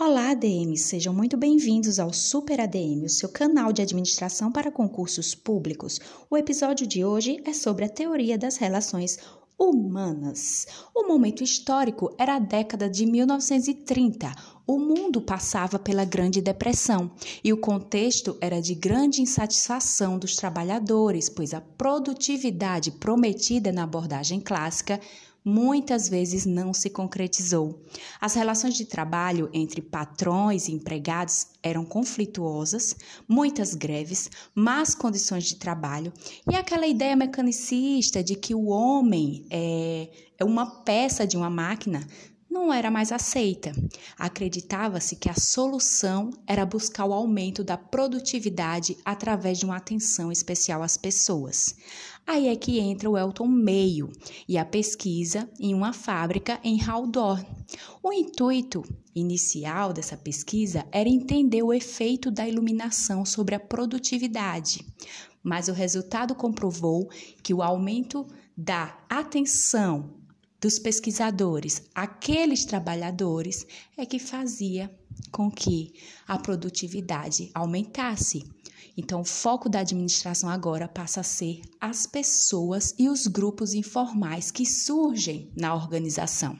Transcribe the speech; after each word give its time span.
Olá, 0.00 0.30
ADMs! 0.30 0.84
Sejam 0.84 1.12
muito 1.12 1.36
bem-vindos 1.36 1.98
ao 1.98 2.12
Super 2.12 2.60
ADM, 2.60 3.04
o 3.04 3.08
seu 3.08 3.28
canal 3.28 3.72
de 3.72 3.82
administração 3.82 4.52
para 4.52 4.70
concursos 4.70 5.34
públicos. 5.34 5.98
O 6.30 6.36
episódio 6.36 6.86
de 6.86 7.04
hoje 7.04 7.42
é 7.44 7.52
sobre 7.52 7.84
a 7.84 7.88
teoria 7.88 8.38
das 8.38 8.58
relações 8.58 9.18
humanas. 9.58 10.68
O 10.94 11.08
momento 11.08 11.42
histórico 11.42 12.14
era 12.16 12.36
a 12.36 12.38
década 12.38 12.88
de 12.88 13.04
1930. 13.06 14.32
O 14.64 14.78
mundo 14.78 15.20
passava 15.20 15.80
pela 15.80 16.04
Grande 16.04 16.40
Depressão 16.40 17.10
e 17.42 17.52
o 17.52 17.56
contexto 17.56 18.38
era 18.40 18.62
de 18.62 18.76
grande 18.76 19.20
insatisfação 19.20 20.16
dos 20.16 20.36
trabalhadores, 20.36 21.28
pois 21.28 21.52
a 21.52 21.60
produtividade 21.60 22.92
prometida 22.92 23.72
na 23.72 23.82
abordagem 23.82 24.40
clássica 24.40 25.00
muitas 25.48 26.10
vezes 26.10 26.44
não 26.44 26.74
se 26.74 26.90
concretizou. 26.90 27.82
As 28.20 28.34
relações 28.34 28.74
de 28.74 28.84
trabalho 28.84 29.48
entre 29.52 29.80
patrões 29.80 30.68
e 30.68 30.72
empregados 30.72 31.46
eram 31.62 31.86
conflituosas, 31.86 32.94
muitas 33.26 33.74
greves, 33.74 34.30
más 34.54 34.94
condições 34.94 35.44
de 35.44 35.56
trabalho 35.56 36.12
e 36.50 36.54
aquela 36.54 36.86
ideia 36.86 37.16
mecanicista 37.16 38.22
de 38.22 38.34
que 38.34 38.54
o 38.54 38.66
homem 38.66 39.46
é, 39.48 40.10
é 40.38 40.44
uma 40.44 40.82
peça 40.82 41.26
de 41.26 41.36
uma 41.36 41.48
máquina 41.48 42.06
não 42.50 42.72
era 42.72 42.90
mais 42.90 43.12
aceita. 43.12 43.72
Acreditava-se 44.18 45.16
que 45.16 45.28
a 45.28 45.34
solução 45.34 46.30
era 46.46 46.64
buscar 46.64 47.04
o 47.04 47.12
aumento 47.12 47.62
da 47.62 47.76
produtividade 47.76 48.96
através 49.04 49.58
de 49.58 49.64
uma 49.64 49.76
atenção 49.76 50.32
especial 50.32 50.82
às 50.82 50.96
pessoas. 50.96 51.74
Aí 52.26 52.48
é 52.48 52.56
que 52.56 52.78
entra 52.78 53.08
o 53.08 53.16
Elton 53.16 53.46
Meio 53.46 54.10
e 54.48 54.58
a 54.58 54.64
pesquisa 54.64 55.48
em 55.58 55.74
uma 55.74 55.92
fábrica 55.92 56.58
em 56.62 56.82
Haldor. 56.82 57.42
O 58.02 58.12
intuito 58.12 58.82
inicial 59.14 59.92
dessa 59.92 60.16
pesquisa 60.16 60.86
era 60.92 61.08
entender 61.08 61.62
o 61.62 61.72
efeito 61.72 62.30
da 62.30 62.46
iluminação 62.46 63.24
sobre 63.24 63.54
a 63.54 63.60
produtividade, 63.60 64.86
mas 65.42 65.68
o 65.68 65.72
resultado 65.72 66.34
comprovou 66.34 67.08
que 67.42 67.54
o 67.54 67.62
aumento 67.62 68.26
da 68.56 68.98
atenção 69.08 70.18
dos 70.60 70.78
pesquisadores, 70.78 71.82
aqueles 71.94 72.64
trabalhadores, 72.64 73.66
é 73.96 74.04
que 74.04 74.18
fazia 74.18 74.90
com 75.30 75.50
que 75.50 75.92
a 76.26 76.38
produtividade 76.38 77.50
aumentasse. 77.54 78.44
Então, 78.96 79.20
o 79.20 79.24
foco 79.24 79.68
da 79.68 79.80
administração 79.80 80.50
agora 80.50 80.88
passa 80.88 81.20
a 81.20 81.24
ser 81.24 81.60
as 81.80 82.06
pessoas 82.06 82.94
e 82.98 83.08
os 83.08 83.28
grupos 83.28 83.72
informais 83.72 84.50
que 84.50 84.66
surgem 84.66 85.52
na 85.56 85.74
organização. 85.74 86.58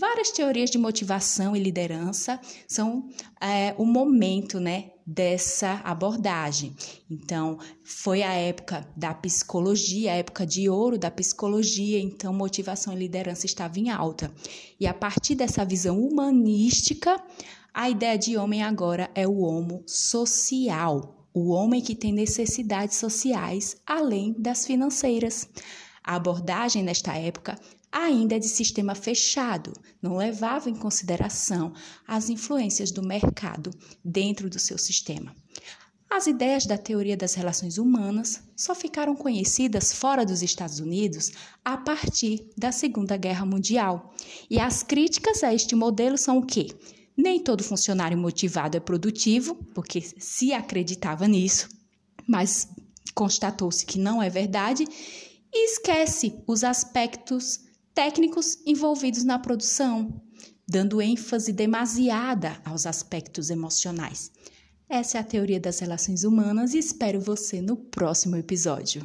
Várias 0.00 0.30
teorias 0.30 0.70
de 0.70 0.78
motivação 0.78 1.54
e 1.54 1.60
liderança 1.60 2.40
são 2.66 3.10
é, 3.38 3.74
o 3.76 3.84
momento 3.84 4.58
né, 4.58 4.92
dessa 5.06 5.82
abordagem. 5.84 6.74
Então, 7.10 7.58
foi 7.84 8.22
a 8.22 8.32
época 8.32 8.88
da 8.96 9.12
psicologia, 9.12 10.12
a 10.12 10.16
época 10.16 10.46
de 10.46 10.70
ouro 10.70 10.96
da 10.96 11.10
psicologia, 11.10 12.00
então 12.00 12.32
motivação 12.32 12.94
e 12.94 12.96
liderança 12.96 13.44
estava 13.44 13.78
em 13.78 13.90
alta. 13.90 14.32
E 14.80 14.86
a 14.86 14.94
partir 14.94 15.34
dessa 15.34 15.66
visão 15.66 16.00
humanística, 16.00 17.22
a 17.74 17.90
ideia 17.90 18.16
de 18.16 18.38
homem 18.38 18.62
agora 18.62 19.10
é 19.14 19.28
o 19.28 19.40
homo 19.40 19.82
social, 19.86 21.28
o 21.34 21.50
homem 21.50 21.82
que 21.82 21.94
tem 21.94 22.10
necessidades 22.10 22.96
sociais 22.96 23.76
além 23.86 24.34
das 24.38 24.64
financeiras. 24.64 25.46
A 26.02 26.16
abordagem 26.16 26.82
nesta 26.82 27.14
época 27.18 27.58
ainda 27.92 28.38
de 28.38 28.48
sistema 28.48 28.94
fechado, 28.94 29.72
não 30.00 30.16
levava 30.16 30.70
em 30.70 30.74
consideração 30.74 31.72
as 32.06 32.28
influências 32.28 32.90
do 32.90 33.02
mercado 33.02 33.70
dentro 34.04 34.48
do 34.48 34.58
seu 34.58 34.78
sistema. 34.78 35.34
As 36.08 36.26
ideias 36.26 36.66
da 36.66 36.76
teoria 36.76 37.16
das 37.16 37.34
relações 37.34 37.78
humanas 37.78 38.42
só 38.56 38.74
ficaram 38.74 39.14
conhecidas 39.14 39.92
fora 39.92 40.26
dos 40.26 40.42
Estados 40.42 40.80
Unidos 40.80 41.30
a 41.64 41.76
partir 41.76 42.50
da 42.58 42.72
Segunda 42.72 43.16
Guerra 43.16 43.46
Mundial. 43.46 44.12
E 44.50 44.58
as 44.58 44.82
críticas 44.82 45.44
a 45.44 45.54
este 45.54 45.76
modelo 45.76 46.18
são 46.18 46.38
o 46.38 46.44
quê? 46.44 46.66
Nem 47.16 47.38
todo 47.38 47.62
funcionário 47.62 48.18
motivado 48.18 48.76
é 48.76 48.80
produtivo, 48.80 49.54
porque 49.72 50.00
se 50.00 50.52
acreditava 50.52 51.28
nisso, 51.28 51.68
mas 52.26 52.66
constatou-se 53.14 53.86
que 53.86 53.98
não 53.98 54.20
é 54.20 54.28
verdade, 54.28 54.84
e 55.52 55.66
esquece 55.66 56.42
os 56.46 56.64
aspectos 56.64 57.60
técnicos 58.00 58.56
envolvidos 58.64 59.24
na 59.24 59.38
produção, 59.38 60.22
dando 60.66 61.02
ênfase 61.02 61.52
demasiada 61.52 62.58
aos 62.64 62.86
aspectos 62.86 63.50
emocionais. 63.50 64.32
Essa 64.88 65.18
é 65.18 65.20
a 65.20 65.24
teoria 65.24 65.60
das 65.60 65.80
relações 65.80 66.24
humanas 66.24 66.72
e 66.72 66.78
espero 66.78 67.20
você 67.20 67.60
no 67.60 67.76
próximo 67.76 68.36
episódio. 68.36 69.04